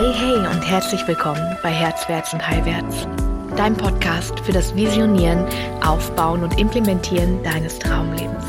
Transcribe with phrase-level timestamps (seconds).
[0.00, 3.06] Hey, hey und herzlich willkommen bei Herzwärts und Heilwärts,
[3.54, 5.44] dein Podcast für das Visionieren,
[5.84, 8.46] Aufbauen und Implementieren deines Traumlebens.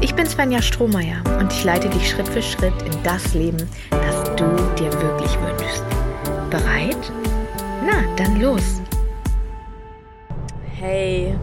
[0.00, 4.24] Ich bin Svenja Strohmeier und ich leite dich Schritt für Schritt in das Leben, das
[4.34, 4.44] du
[4.76, 5.84] dir wirklich wünschst.
[6.50, 7.12] Bereit?
[7.86, 8.82] Na, dann los!
[10.76, 11.36] Hey,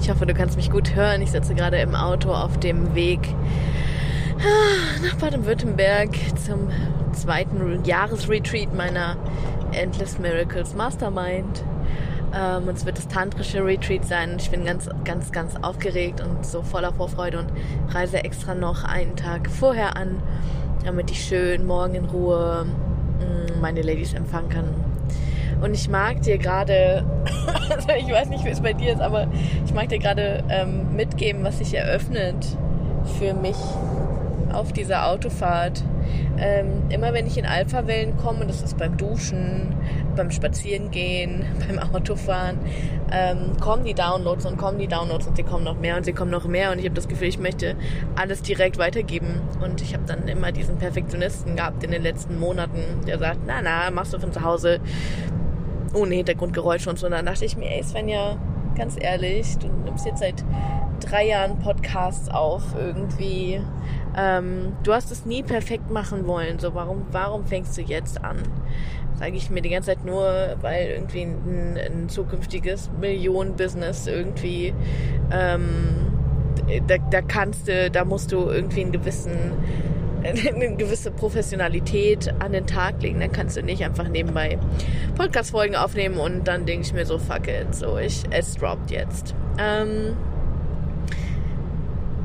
[0.00, 1.20] ich hoffe, du kannst mich gut hören.
[1.20, 3.28] Ich sitze gerade im Auto auf dem Weg
[4.38, 6.70] ah, nach Baden-Württemberg zum
[7.12, 9.16] zweiten Jahresretreat meiner
[9.72, 11.64] Endless Miracles Mastermind.
[12.34, 14.36] Ähm, und es wird das tantrische Retreat sein.
[14.38, 17.50] Ich bin ganz, ganz, ganz aufgeregt und so voller Vorfreude und
[17.88, 20.22] reise extra noch einen Tag vorher an,
[20.84, 24.74] damit ich schön morgen in Ruhe mm, meine Ladies empfangen kann.
[25.60, 27.04] Und ich mag dir gerade,
[27.70, 29.26] also ich weiß nicht, wie es bei dir ist, aber
[29.64, 32.56] ich mag dir gerade ähm, mitgeben, was sich eröffnet
[33.18, 33.56] für mich
[34.52, 35.82] auf dieser Autofahrt.
[36.38, 39.74] Ähm, immer wenn ich in Alpha-Wellen komme, das ist beim Duschen,
[40.16, 42.58] beim Spazierengehen, beim Autofahren,
[43.12, 46.12] ähm, kommen die Downloads und kommen die Downloads und sie kommen noch mehr und sie
[46.12, 47.76] kommen noch mehr und ich habe das Gefühl, ich möchte
[48.16, 49.40] alles direkt weitergeben.
[49.62, 53.60] Und ich habe dann immer diesen Perfektionisten gehabt in den letzten Monaten, der sagt, na
[53.62, 54.80] na, machst du von zu Hause
[55.92, 57.06] ohne Hintergrundgeräusche und so.
[57.06, 58.36] Und dann dachte ich mir, ey Svenja,
[58.76, 60.44] ganz ehrlich, du nimmst jetzt seit
[61.00, 63.60] drei Jahren Podcasts auf irgendwie.
[64.16, 66.58] Ähm, du hast es nie perfekt machen wollen.
[66.58, 68.38] So, warum, warum fängst du jetzt an?
[69.14, 74.72] Sage ich mir die ganze Zeit nur, weil irgendwie ein, ein zukünftiges Millionen-Business irgendwie
[75.30, 76.10] ähm,
[76.86, 79.52] da, da kannst du, da musst du irgendwie einen gewissen
[80.22, 83.20] eine gewisse Professionalität an den Tag legen.
[83.20, 84.58] Dann kannst du nicht einfach nebenbei
[85.16, 89.34] Podcast-Folgen aufnehmen und dann denke ich mir so, fuck it, so ich, es droppt jetzt.
[89.58, 90.16] Ähm,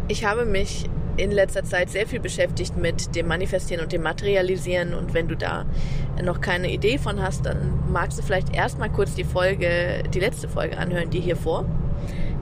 [0.07, 4.93] ich habe mich in letzter Zeit sehr viel beschäftigt mit dem Manifestieren und dem Materialisieren
[4.93, 5.65] und wenn du da
[6.21, 10.49] noch keine Idee von hast, dann magst du vielleicht erstmal kurz die Folge, die letzte
[10.49, 11.65] Folge anhören, die hier vor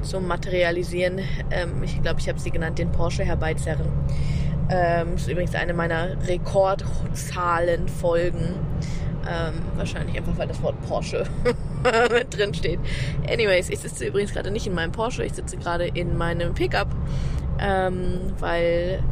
[0.02, 1.20] zum Materialisieren.
[1.52, 3.88] Ähm, ich glaube, ich habe sie genannt, den Porsche herbeizerren.
[4.70, 8.56] Ähm, ist übrigens eine meiner Rekordzahlen-Folgen.
[9.26, 11.24] Ähm, wahrscheinlich einfach, weil das Wort Porsche
[12.30, 12.80] drin steht.
[13.30, 16.90] Anyways, ich sitze übrigens gerade nicht in meinem Porsche, ich sitze gerade in meinem Pickup,
[17.60, 19.04] ähm, weil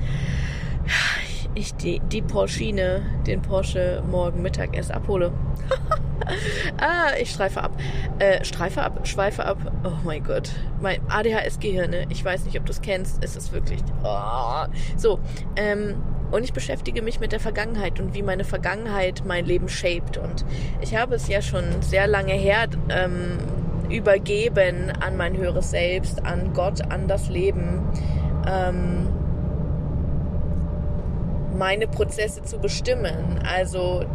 [1.54, 5.32] ich die, die Porschine, den Porsche morgen Mittag erst abhole.
[6.78, 7.72] ah, ich streife ab.
[8.20, 9.58] Äh, streife ab, schweife ab.
[9.84, 10.52] Oh mein Gott.
[10.82, 12.06] Mein ADHS-Gehirn, ne?
[12.10, 13.24] ich weiß nicht, ob du es kennst.
[13.24, 13.82] Es ist wirklich.
[14.04, 14.66] Oh.
[14.96, 15.20] So,
[15.56, 15.96] ähm,
[16.32, 20.18] und ich beschäftige mich mit der Vergangenheit und wie meine Vergangenheit mein Leben shaped.
[20.18, 20.46] Und
[20.80, 23.38] ich habe es ja schon sehr lange her ähm,
[23.90, 27.82] übergeben an mein höheres Selbst, an Gott, an das Leben.
[28.48, 29.08] Ähm,
[31.58, 33.40] meine Prozesse zu bestimmen.
[33.48, 34.06] Also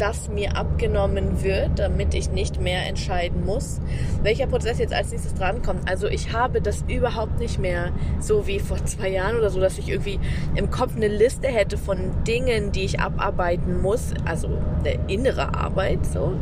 [0.00, 3.80] das mir abgenommen wird, damit ich nicht mehr entscheiden muss,
[4.22, 5.88] welcher Prozess jetzt als nächstes drankommt.
[5.90, 9.78] Also ich habe das überhaupt nicht mehr so wie vor zwei Jahren oder so, dass
[9.78, 10.18] ich irgendwie
[10.54, 16.06] im Kopf eine Liste hätte von Dingen, die ich abarbeiten muss, also eine innere Arbeit
[16.06, 16.34] so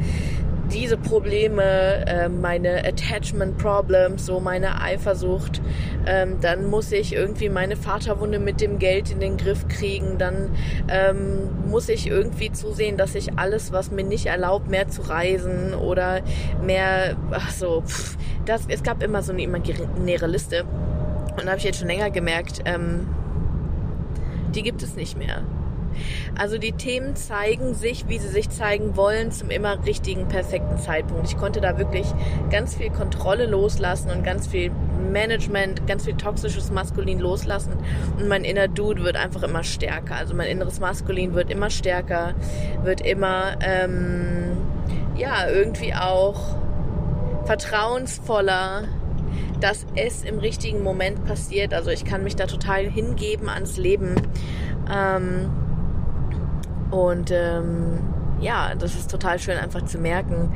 [0.73, 5.62] diese Probleme, äh, meine Attachment Problems, so meine Eifersucht,
[6.06, 10.51] ähm, dann muss ich irgendwie meine Vaterwunde mit dem Geld in den Griff kriegen, dann
[10.89, 15.75] ähm, muss ich irgendwie zusehen, dass ich alles, was mir nicht erlaubt, mehr zu reisen
[15.75, 16.21] oder
[16.62, 20.65] mehr, ach so, pff, das, es gab immer so eine imaginäre Liste.
[20.65, 23.06] Und da habe ich jetzt schon länger gemerkt, ähm,
[24.55, 25.43] die gibt es nicht mehr.
[26.37, 31.29] Also die Themen zeigen sich, wie sie sich zeigen wollen, zum immer richtigen, perfekten Zeitpunkt.
[31.29, 32.07] Ich konnte da wirklich
[32.51, 34.71] ganz viel Kontrolle loslassen und ganz viel
[35.11, 37.73] Management, ganz viel toxisches Maskulin loslassen
[38.19, 40.17] und mein inner Dude wird einfach immer stärker.
[40.17, 42.35] Also mein inneres Maskulin wird immer stärker,
[42.83, 44.57] wird immer, ähm,
[45.17, 46.57] ja, irgendwie auch
[47.45, 48.85] vertrauensvoller,
[49.61, 51.75] dass es im richtigen Moment passiert.
[51.75, 54.15] Also ich kann mich da total hingeben ans Leben.
[54.93, 55.51] Ähm,
[56.90, 57.99] und ähm,
[58.40, 60.52] ja, das ist total schön einfach zu merken.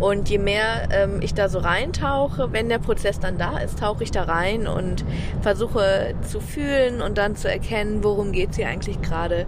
[0.00, 4.04] Und je mehr ähm, ich da so reintauche, wenn der Prozess dann da ist, tauche
[4.04, 5.04] ich da rein und
[5.42, 9.46] versuche zu fühlen und dann zu erkennen, worum geht's hier eigentlich gerade.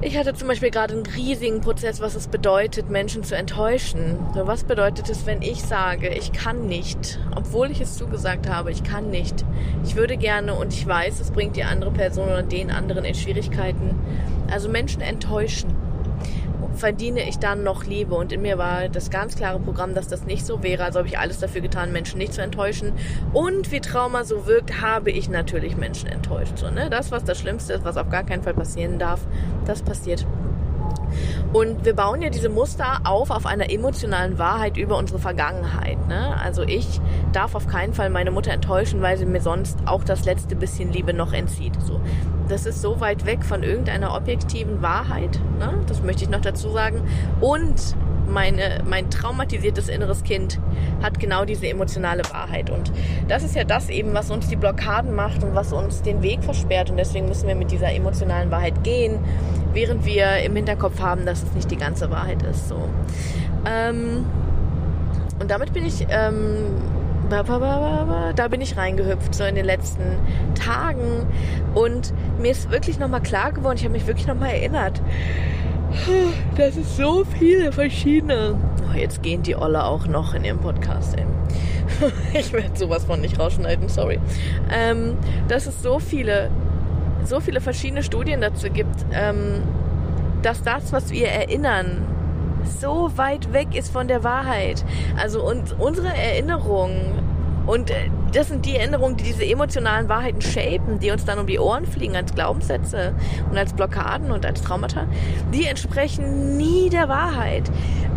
[0.00, 4.16] Ich hatte zum Beispiel gerade einen riesigen Prozess, was es bedeutet, Menschen zu enttäuschen.
[4.34, 8.84] Was bedeutet es, wenn ich sage, ich kann nicht, obwohl ich es zugesagt habe, ich
[8.84, 9.44] kann nicht.
[9.84, 13.16] Ich würde gerne und ich weiß, es bringt die andere Person oder den anderen in
[13.16, 13.98] Schwierigkeiten.
[14.48, 15.74] Also Menschen enttäuschen
[16.78, 18.14] verdiene ich dann noch Liebe.
[18.14, 20.84] Und in mir war das ganz klare Programm, dass das nicht so wäre.
[20.84, 22.92] Also habe ich alles dafür getan, Menschen nicht zu enttäuschen.
[23.32, 26.58] Und wie Trauma so wirkt, habe ich natürlich Menschen enttäuscht.
[26.58, 26.88] So, ne?
[26.90, 29.20] Das, was das Schlimmste ist, was auf gar keinen Fall passieren darf,
[29.66, 30.26] das passiert.
[31.52, 36.06] Und wir bauen ja diese Muster auf auf einer emotionalen Wahrheit über unsere Vergangenheit.
[36.08, 36.36] Ne?
[36.40, 37.00] Also ich
[37.32, 40.92] darf auf keinen Fall meine Mutter enttäuschen, weil sie mir sonst auch das letzte bisschen
[40.92, 41.74] Liebe noch entzieht.
[41.86, 42.00] So.
[42.48, 45.38] Das ist so weit weg von irgendeiner objektiven Wahrheit.
[45.58, 45.80] Ne?
[45.86, 47.02] Das möchte ich noch dazu sagen.
[47.40, 47.94] Und
[48.28, 50.60] meine, mein traumatisiertes inneres Kind
[51.02, 52.70] hat genau diese emotionale Wahrheit.
[52.70, 52.92] Und
[53.26, 56.44] das ist ja das eben, was uns die Blockaden macht und was uns den Weg
[56.44, 56.90] versperrt.
[56.90, 59.18] Und deswegen müssen wir mit dieser emotionalen Wahrheit gehen,
[59.72, 62.68] während wir im Hinterkopf haben, dass es nicht die ganze Wahrheit ist.
[62.68, 62.88] So.
[63.66, 64.24] Ähm,
[65.40, 66.56] und damit bin ich, ähm,
[67.30, 70.02] da bin ich reingehüpft, so in den letzten
[70.54, 71.26] Tagen.
[71.74, 75.00] Und mir ist wirklich nochmal klar geworden, ich habe mich wirklich nochmal erinnert,
[76.56, 78.56] das ist so viele verschiedene.
[78.90, 81.16] Oh, jetzt gehen die Olle auch noch in ihrem Podcast.
[81.16, 81.24] Ey.
[82.38, 84.18] ich werde sowas von nicht rausschneiden, sorry.
[84.70, 85.16] Ähm,
[85.48, 86.50] dass es so viele,
[87.28, 89.62] so viele verschiedene Studien dazu gibt, ähm,
[90.42, 92.06] dass das, was wir erinnern,
[92.80, 94.84] so weit weg ist von der Wahrheit.
[95.16, 97.28] Also und unsere Erinnerungen
[97.68, 101.46] und äh, das sind die Erinnerungen, die diese emotionalen Wahrheiten shapen, die uns dann um
[101.46, 103.12] die Ohren fliegen als Glaubenssätze
[103.50, 105.06] und als Blockaden und als Traumata.
[105.52, 107.70] Die entsprechen nie der Wahrheit.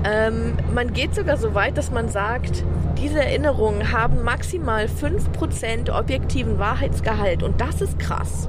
[0.06, 2.64] Ähm, man geht sogar so weit, dass man sagt,
[2.98, 7.44] diese Erinnerungen haben maximal 5% objektiven Wahrheitsgehalt.
[7.44, 8.48] Und das ist krass.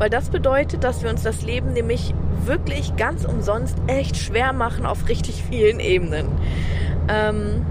[0.00, 2.14] Weil das bedeutet, dass wir uns das Leben nämlich
[2.46, 6.26] wirklich ganz umsonst echt schwer machen auf richtig vielen Ebenen.
[7.06, 7.66] Ähm,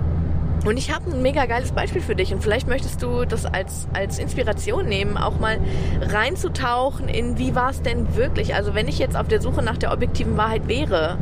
[0.64, 3.88] und ich habe ein mega geiles Beispiel für dich und vielleicht möchtest du das als,
[3.94, 5.58] als Inspiration nehmen, auch mal
[6.02, 8.54] reinzutauchen in, wie war es denn wirklich?
[8.54, 11.18] Also wenn ich jetzt auf der Suche nach der objektiven Wahrheit wäre,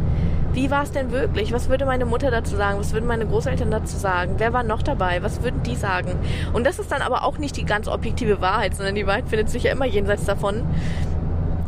[0.58, 1.54] wie war es denn wirklich?
[1.54, 2.80] Was würde meine Mutter dazu sagen?
[2.80, 4.34] Was würden meine Großeltern dazu sagen?
[4.40, 5.22] Wer war noch dabei?
[5.22, 6.14] Was würden die sagen?
[6.52, 9.52] Und das ist dann aber auch nicht die ganz objektive Wahrheit, sondern die Wahrheit findet
[9.52, 10.64] sich ja immer jenseits davon.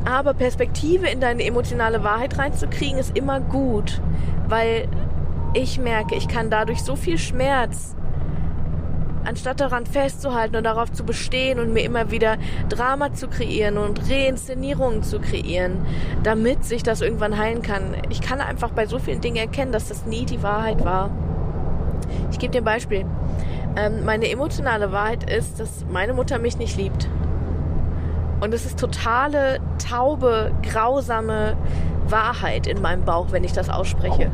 [0.05, 4.01] Aber Perspektive in deine emotionale Wahrheit reinzukriegen, ist immer gut,
[4.47, 4.87] weil
[5.53, 7.95] ich merke, ich kann dadurch so viel Schmerz,
[9.25, 12.37] anstatt daran festzuhalten und darauf zu bestehen und mir immer wieder
[12.69, 15.85] Drama zu kreieren und Reinszenierungen zu kreieren,
[16.23, 17.95] damit sich das irgendwann heilen kann.
[18.09, 21.09] Ich kann einfach bei so vielen Dingen erkennen, dass das nie die Wahrheit war.
[22.31, 23.05] Ich gebe dir ein Beispiel.
[23.75, 27.07] Ähm, meine emotionale Wahrheit ist, dass meine Mutter mich nicht liebt.
[28.41, 31.57] Und es ist totale, taube, grausame
[32.07, 34.31] Wahrheit in meinem Bauch, wenn ich das ausspreche.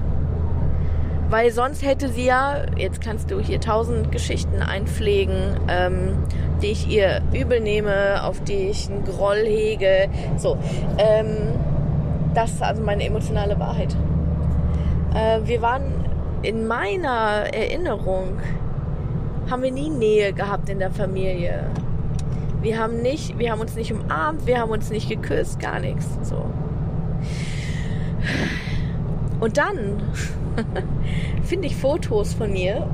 [1.29, 6.23] Weil sonst hätte sie ja, jetzt kannst du hier tausend Geschichten einpflegen, ähm,
[6.61, 10.07] die ich ihr übel nehme, auf die ich einen Groll hege.
[10.37, 10.57] So,
[10.97, 11.53] ähm,
[12.35, 13.95] das ist also meine emotionale Wahrheit.
[15.15, 15.83] Äh, wir waren
[16.43, 18.39] in meiner Erinnerung,
[19.49, 21.65] haben wir nie Nähe gehabt in der Familie.
[22.61, 26.07] Wir haben nicht, wir haben uns nicht umarmt, wir haben uns nicht geküsst, gar nichts.
[26.23, 26.45] So.
[29.39, 30.01] Und dann
[31.43, 32.87] finde ich Fotos von mir,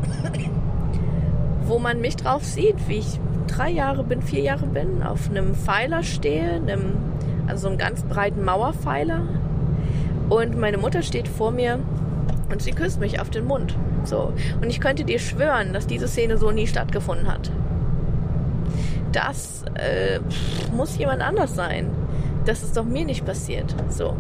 [1.66, 5.56] wo man mich drauf sieht, wie ich drei Jahre bin, vier Jahre bin, auf einem
[5.56, 6.96] Pfeiler stehe, einem,
[7.48, 9.22] also so einem ganz breiten Mauerpfeiler.
[10.30, 11.80] Und meine Mutter steht vor mir
[12.52, 13.76] und sie küsst mich auf den Mund.
[14.04, 14.34] So.
[14.62, 17.52] Und ich könnte dir schwören, dass diese Szene so nie stattgefunden hat.
[19.12, 20.20] Das äh,
[20.76, 21.90] muss jemand anders sein.
[22.46, 23.76] Das ist doch mir nicht passiert.
[23.90, 24.16] So.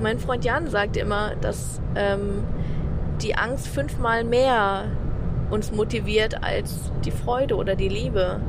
[0.00, 2.44] Mein Freund Jan sagt immer, dass ähm,
[3.20, 4.84] die Angst fünfmal mehr
[5.50, 8.40] uns motiviert als die Freude oder die Liebe.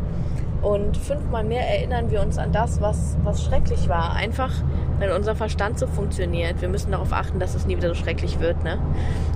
[0.62, 4.13] Und fünfmal mehr erinnern wir uns an das, was, was schrecklich war.
[4.13, 4.53] Einfach,
[5.00, 6.62] weil unser Verstand so funktioniert.
[6.62, 8.63] Wir müssen darauf achten, dass es nie wieder so schrecklich wird.
[8.63, 8.77] Ne?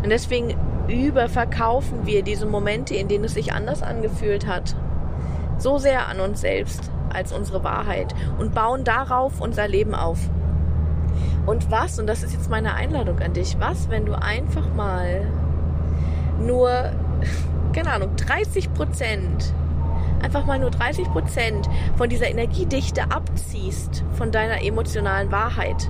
[0.01, 0.55] Und deswegen
[0.87, 4.75] überverkaufen wir diese Momente, in denen es sich anders angefühlt hat,
[5.57, 10.29] so sehr an uns selbst als unsere Wahrheit und bauen darauf unser Leben auf.
[11.45, 15.27] Und was, und das ist jetzt meine Einladung an dich, was, wenn du einfach mal
[16.39, 16.91] nur,
[17.73, 19.53] keine Ahnung, 30 Prozent,
[20.23, 25.89] einfach mal nur 30 Prozent von dieser Energiedichte abziehst, von deiner emotionalen Wahrheit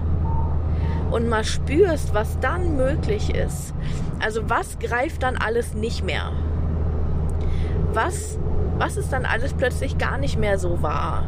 [1.12, 3.74] und mal spürst, was dann möglich ist.
[4.20, 6.32] Also was greift dann alles nicht mehr?
[7.94, 8.38] Was
[8.78, 11.24] was ist dann alles plötzlich gar nicht mehr so wahr?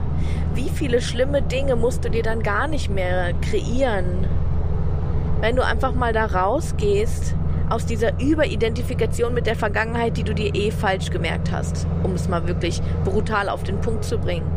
[0.54, 4.27] Wie viele schlimme Dinge musst du dir dann gar nicht mehr kreieren?
[5.39, 7.36] Wenn du einfach mal da rausgehst
[7.70, 12.27] aus dieser Überidentifikation mit der Vergangenheit, die du dir eh falsch gemerkt hast, um es
[12.27, 14.50] mal wirklich brutal auf den Punkt zu bringen.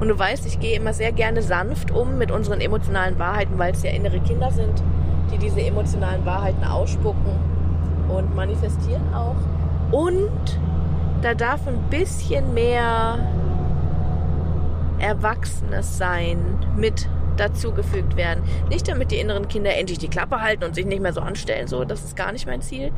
[0.00, 3.72] Und du weißt, ich gehe immer sehr gerne sanft um mit unseren emotionalen Wahrheiten, weil
[3.72, 4.82] es ja innere Kinder sind,
[5.32, 7.32] die diese emotionalen Wahrheiten ausspucken
[8.08, 9.36] und manifestieren auch.
[9.92, 10.58] Und
[11.22, 13.18] da darf ein bisschen mehr
[14.98, 16.38] Erwachsenes sein
[16.76, 18.44] mit dazugefügt werden.
[18.68, 21.68] Nicht damit die inneren Kinder endlich die Klappe halten und sich nicht mehr so anstellen,
[21.68, 22.92] so, das ist gar nicht mein Ziel,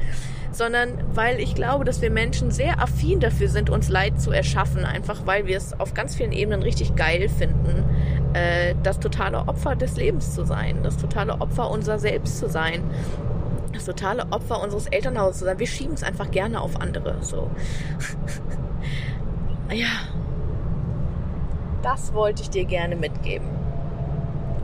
[0.51, 4.85] sondern weil ich glaube, dass wir Menschen sehr affin dafür sind, uns Leid zu erschaffen,
[4.85, 7.85] einfach weil wir es auf ganz vielen Ebenen richtig geil finden,
[8.35, 12.83] äh, das totale Opfer des Lebens zu sein, das totale Opfer unser Selbst zu sein
[13.73, 15.59] das totale Opfer unseres Elternhauses zu sein.
[15.59, 17.23] Wir schieben es einfach gerne auf andere.
[17.23, 17.51] So.
[19.73, 20.09] ja.
[21.83, 23.49] Das wollte ich dir gerne mitgeben.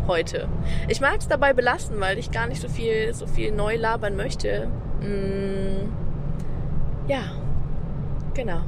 [0.07, 0.49] Heute.
[0.89, 4.17] Ich mag es dabei belassen, weil ich gar nicht so viel, so viel neu labern
[4.17, 4.69] möchte.
[5.01, 5.93] Mm,
[7.09, 7.23] ja.
[8.35, 8.61] Genau.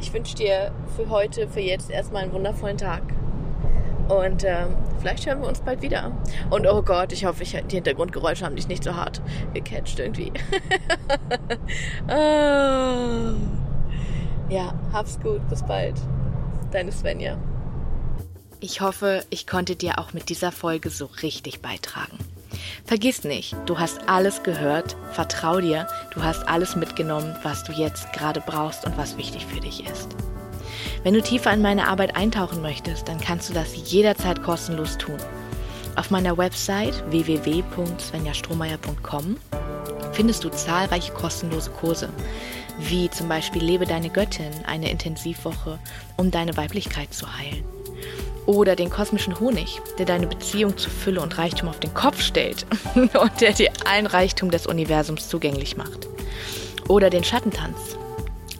[0.00, 3.02] Ich wünsche dir für heute, für jetzt erstmal einen wundervollen Tag.
[4.08, 6.12] Und ähm, vielleicht hören wir uns bald wieder.
[6.50, 10.32] Und oh Gott, ich hoffe, ich, die Hintergrundgeräusche haben dich nicht so hart gecatcht irgendwie.
[12.08, 13.34] oh.
[14.50, 15.40] Ja, hab's gut.
[15.48, 15.94] Bis bald.
[16.70, 17.38] Deine Svenja.
[18.60, 22.18] Ich hoffe, ich konnte dir auch mit dieser Folge so richtig beitragen.
[22.84, 28.12] Vergiss nicht, du hast alles gehört, vertrau dir, du hast alles mitgenommen, was du jetzt
[28.12, 30.14] gerade brauchst und was wichtig für dich ist.
[31.04, 35.18] Wenn du tiefer in meine Arbeit eintauchen möchtest, dann kannst du das jederzeit kostenlos tun.
[35.96, 39.36] Auf meiner Website www.svenjastrohmeier.com
[40.12, 42.08] findest du zahlreiche kostenlose Kurse,
[42.78, 45.78] wie zum Beispiel Lebe deine Göttin, eine Intensivwoche,
[46.16, 47.64] um deine Weiblichkeit zu heilen.
[48.46, 52.64] Oder den kosmischen Honig, der deine Beziehung zu Fülle und Reichtum auf den Kopf stellt
[52.94, 56.08] und der dir allen Reichtum des Universums zugänglich macht.
[56.88, 57.98] Oder den Schattentanz,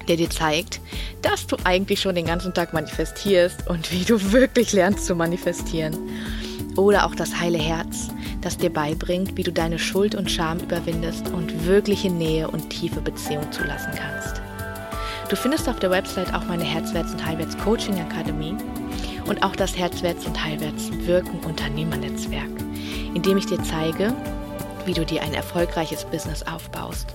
[0.09, 0.81] der dir zeigt,
[1.23, 5.97] dass du eigentlich schon den ganzen Tag manifestierst und wie du wirklich lernst zu manifestieren.
[6.77, 8.09] Oder auch das heile Herz,
[8.41, 13.01] das dir beibringt, wie du deine Schuld und Scham überwindest und wirkliche Nähe und tiefe
[13.01, 14.43] Beziehung zulassen kannst.
[15.29, 18.55] Du findest auf der Website auch meine Herzwärts- und Heilwärts Coaching Akademie
[19.27, 22.51] und auch das Herzwärts- und Heilwärts Wirken Unternehmernetzwerk,
[23.15, 24.13] in dem ich dir zeige,
[24.85, 27.15] wie du dir ein erfolgreiches Business aufbaust